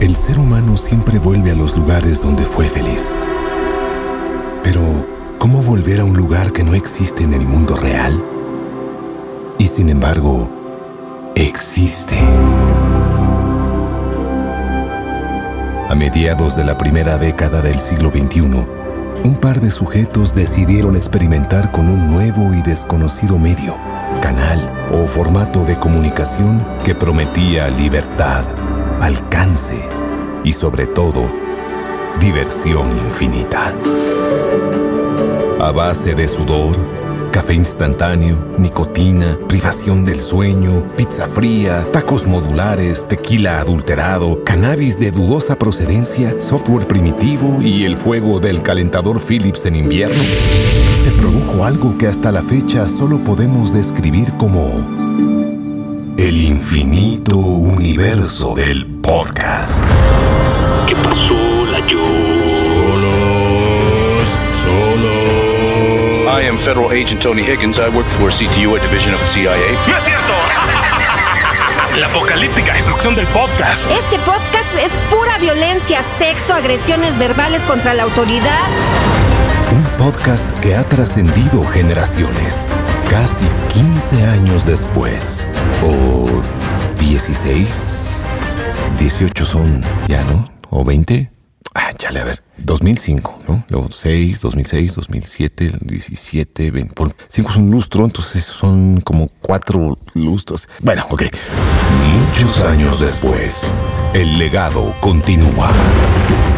El 0.00 0.16
ser 0.16 0.38
humano 0.38 0.76
siempre 0.76 1.18
vuelve 1.18 1.50
a 1.50 1.54
los 1.54 1.76
lugares 1.76 2.20
donde 2.20 2.44
fue 2.44 2.66
feliz. 2.66 3.12
Pero, 4.62 4.80
¿cómo 5.38 5.62
volver 5.62 6.00
a 6.00 6.04
un 6.04 6.16
lugar 6.16 6.52
que 6.52 6.64
no 6.64 6.74
existe 6.74 7.22
en 7.24 7.32
el 7.32 7.46
mundo 7.46 7.76
real? 7.76 8.22
Y 9.58 9.66
sin 9.66 9.88
embargo, 9.88 10.50
existe. 11.34 12.16
A 15.88 15.94
mediados 15.94 16.56
de 16.56 16.64
la 16.64 16.76
primera 16.76 17.18
década 17.18 17.62
del 17.62 17.78
siglo 17.78 18.10
XXI, 18.10 18.40
un 19.24 19.36
par 19.40 19.60
de 19.60 19.70
sujetos 19.70 20.34
decidieron 20.34 20.96
experimentar 20.96 21.70
con 21.70 21.88
un 21.88 22.10
nuevo 22.10 22.52
y 22.52 22.62
desconocido 22.62 23.38
medio, 23.38 23.76
canal 24.20 24.70
o 24.92 25.06
formato 25.06 25.64
de 25.64 25.78
comunicación 25.78 26.66
que 26.84 26.94
prometía 26.94 27.68
libertad, 27.68 28.44
alcance 29.00 29.88
y 30.44 30.52
sobre 30.52 30.86
todo, 30.86 31.24
diversión 32.20 32.90
infinita. 32.92 33.72
A 35.60 35.72
base 35.72 36.14
de 36.14 36.28
sudor, 36.28 36.76
café 37.30 37.54
instantáneo, 37.54 38.36
nicotina, 38.58 39.38
privación 39.48 40.04
del 40.04 40.20
sueño, 40.20 40.84
pizza 40.96 41.26
fría, 41.26 41.86
tacos 41.92 42.26
modulares, 42.26 43.06
tequila 43.08 43.60
adulterado, 43.60 44.44
cannabis 44.44 45.00
de 45.00 45.10
dudosa 45.10 45.56
procedencia, 45.56 46.40
software 46.40 46.86
primitivo 46.86 47.60
y 47.62 47.84
el 47.84 47.96
fuego 47.96 48.40
del 48.40 48.62
calentador 48.62 49.20
Philips 49.20 49.64
en 49.66 49.76
invierno, 49.76 50.22
se 51.02 51.10
produjo 51.12 51.64
algo 51.64 51.96
que 51.98 52.06
hasta 52.06 52.30
la 52.30 52.42
fecha 52.42 52.88
solo 52.88 53.18
podemos 53.24 53.72
describir 53.72 54.32
como 54.36 55.43
el 56.16 56.40
infinito 56.42 57.36
universo 57.36 58.54
del 58.54 58.86
podcast. 59.00 59.84
¿Qué 60.86 60.94
pasó, 60.96 61.66
la 61.66 61.80
yo? 61.80 61.98
Solos, 62.60 64.28
solos. 64.62 66.42
I 66.42 66.48
am 66.48 66.58
Federal 66.58 66.90
Agent 66.90 67.20
Tony 67.20 67.42
Higgins. 67.42 67.78
I 67.78 67.88
work 67.88 68.06
for 68.06 68.30
CTU, 68.30 68.76
a 68.76 68.80
division 68.80 69.14
of 69.14 69.20
the 69.20 69.26
CIA. 69.26 69.56
¡No 69.88 69.96
es 69.96 70.02
cierto! 70.02 70.32
la 71.98 72.06
apocalíptica 72.06 72.72
destrucción 72.74 73.14
del 73.14 73.26
podcast. 73.28 73.90
Este 73.90 74.18
podcast 74.20 74.74
es 74.76 74.92
pura 75.10 75.38
violencia, 75.38 76.02
sexo, 76.02 76.54
agresiones 76.54 77.18
verbales 77.18 77.62
contra 77.62 77.92
la 77.94 78.04
autoridad. 78.04 78.68
Un 79.72 79.82
podcast 79.98 80.50
que 80.60 80.74
ha 80.76 80.84
trascendido 80.84 81.64
generaciones, 81.66 82.66
casi 83.10 83.44
15 83.72 84.26
años 84.26 84.64
después. 84.64 85.46
O 85.82 86.42
16, 86.98 88.22
18 88.98 89.44
son 89.44 89.84
ya, 90.08 90.24
¿no? 90.24 90.50
¿O 90.70 90.84
20? 90.84 91.30
Ah, 91.74 91.92
chale, 91.96 92.20
a 92.20 92.24
ver. 92.24 92.42
2005, 92.58 93.42
¿no? 93.48 93.64
Luego 93.68 93.90
6, 93.90 94.40
2006, 94.40 94.94
2007, 94.94 95.72
17, 95.80 96.70
20. 96.70 96.94
Por 96.94 97.14
5 97.28 97.50
es 97.50 97.56
un 97.56 97.70
lustro, 97.70 98.04
entonces 98.04 98.44
son 98.44 99.00
como 99.00 99.28
4 99.42 99.98
lustros. 100.14 100.68
Bueno, 100.80 101.04
ok. 101.10 101.24
Muchos 102.12 102.62
años 102.62 103.00
después, 103.00 103.72
el 104.14 104.38
legado 104.38 104.94
continúa. 105.00 105.72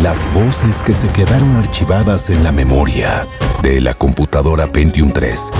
Las 0.00 0.18
voces 0.32 0.82
que 0.82 0.94
se 0.94 1.08
quedaron 1.08 1.54
archivadas 1.56 2.30
en 2.30 2.42
la 2.42 2.52
memoria 2.52 3.26
de 3.62 3.80
la 3.80 3.94
computadora 3.94 4.72
Pentium 4.72 5.12
3 5.12 5.50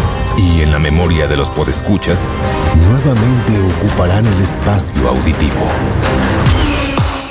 y 0.42 0.60
en 0.62 0.72
la 0.72 0.78
memoria 0.78 1.26
de 1.26 1.36
los 1.36 1.48
podescuchas 1.50 2.28
nuevamente 2.76 3.60
ocuparán 3.60 4.26
el 4.26 4.40
espacio 4.42 5.08
auditivo. 5.08 5.68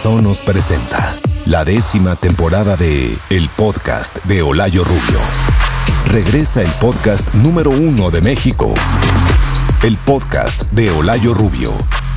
Sonos 0.02 0.40
presenta 0.40 1.16
la 1.46 1.66
décima 1.66 2.16
temporada 2.16 2.78
de 2.78 3.18
El 3.30 3.50
Podcast 3.50 4.24
de 4.26 4.42
Olayo 4.42 4.84
Rubio. 4.84 5.20
Regresa 6.08 6.62
el 6.62 6.72
podcast 6.74 7.34
número 7.34 7.70
uno 7.70 8.10
de 8.12 8.22
México. 8.22 8.74
El 9.84 9.98
podcast 9.98 10.64
de 10.72 10.92
Olayo 10.92 11.34
Rubio. 11.34 11.74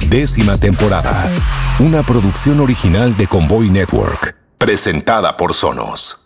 Décima 0.08 0.58
temporada. 0.58 1.28
Una 1.78 2.02
producción 2.02 2.60
original 2.60 3.16
de 3.16 3.26
Convoy 3.26 3.70
Network. 3.70 4.36
Presentada 4.58 5.36
por 5.36 5.54
Sonos. 5.54 6.23